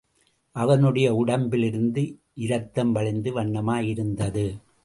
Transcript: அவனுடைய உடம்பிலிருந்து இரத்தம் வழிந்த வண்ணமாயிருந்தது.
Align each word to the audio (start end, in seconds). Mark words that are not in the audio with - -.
அவனுடைய 0.51 1.15
உடம்பிலிருந்து 1.15 2.19
இரத்தம் 2.33 2.91
வழிந்த 2.91 3.31
வண்ணமாயிருந்தது. 3.31 4.61